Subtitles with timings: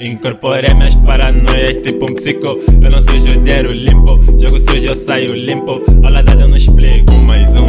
[0.00, 2.58] Incorporei minhas paranoias tipo um psico.
[2.82, 7.54] Eu não sou judeiro limpo Jogo sujo eu saio limpo Aula dada não explico mais
[7.54, 7.66] um,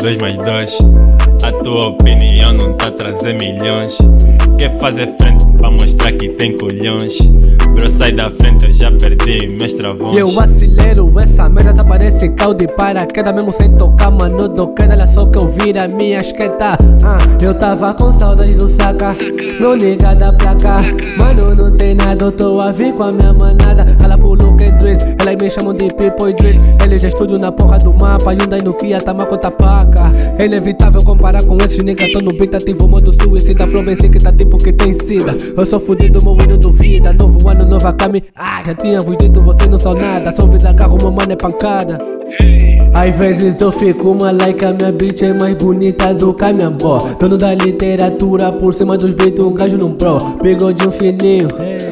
[0.00, 0.78] dois mais dois.
[1.42, 3.98] A tua opinião não tá trazendo milhões.
[4.58, 7.18] Quer fazer frente pra mostrar que tem colhões
[7.74, 10.16] Bro, sai da frente, eu já perdi meus travões.
[10.16, 13.34] Eu acelero, essa merda só parece caldo de paraquedas.
[13.34, 17.54] Mesmo sem tocar, mano, do queda, olha só que eu vira minha esqueta ah, Eu
[17.54, 19.16] tava com saudade do saca,
[19.58, 20.82] meu nigga da placa.
[21.18, 23.84] Mano, não tem nada, eu tô a vir com a minha manada
[24.62, 27.92] É dress, elas me chamam de people e dress Ele já estúdio na porra do
[27.92, 30.12] mapa, Hyundai no Kia, tama conta paca.
[30.38, 33.66] É inevitável comparar com esses niggas, tô no beat ativo, modo suicida.
[33.66, 35.36] Flow bem que tá tipo que tem sida.
[35.56, 38.24] Eu sou fudido, meu não duvida, novo ano nova caminho.
[38.36, 40.32] Ah, já tinha dito, você não são nada.
[40.32, 42.11] Só vida carro, meu mano é pancada.
[42.94, 46.52] Às vezes eu fico uma like, a minha bitch é mais bonita do que a
[46.52, 46.98] minha avó.
[47.18, 51.48] Dono da literatura, por cima dos beats, um gajo num pro Bigodinho fininho,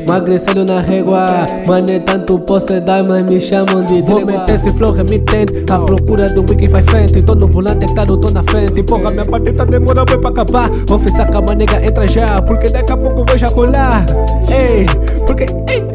[0.07, 1.27] magrecendo na régua.
[1.67, 5.79] Mano, é tanto posso dar, mas me chamam de Vou meter esse flow remitente, à
[5.79, 8.83] procura do wiki faz frente Tô no volante, claro, tô na frente.
[8.83, 10.71] Porra, minha parte tá demorando bem pra acabar.
[10.91, 14.05] Oficial, a nega, entra já Porque daqui a pouco vou já colar
[14.49, 14.87] Ei,
[15.27, 15.90] porque, ei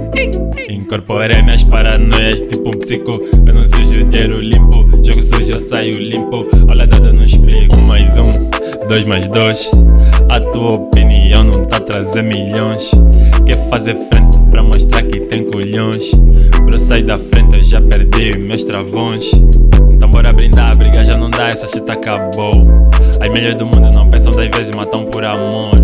[0.69, 3.11] Incorporei minhas paranoias tipo um psico.
[3.65, 4.87] Sou judeiro limpo.
[5.03, 6.45] Jogo sujo eu saio limpo.
[6.67, 8.29] Olha dada não explico Um mais um,
[8.87, 9.69] dois mais dois.
[10.29, 12.91] A tua opinião não tá trazendo milhões.
[13.45, 16.11] Quer fazer frente pra mostrar que tem colhões
[16.65, 19.31] Bro sai da frente eu já perdi meus travões.
[19.91, 22.51] Então bora brindar, briga já não dá, essa shit acabou.
[23.21, 25.75] As melhores do mundo não pensam das vezes, matam por amor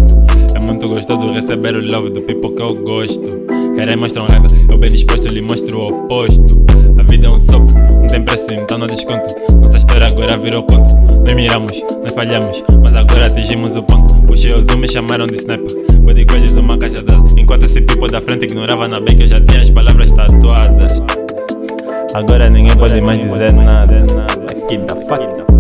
[0.82, 3.46] muito gostoso receber o love do people que eu gosto.
[3.76, 6.58] Querem mostram raiva, eu bem disposto lhe mostro o oposto.
[6.98, 9.28] A vida é um sopro, não tem preço, então não desconto.
[9.60, 14.26] Nossa história agora virou conto Nós miramos, nós falhamos, mas agora atingimos o ponto.
[14.26, 16.00] Puxei o zoom, me chamaram de sniper.
[16.00, 19.28] Body coisas, uma caixa dada Enquanto esse people da frente ignorava na bem que eu
[19.28, 21.00] já tinha as palavras tatuadas.
[22.16, 24.04] Agora ninguém pode mais dizer nada.
[24.50, 25.51] Aqui da fuck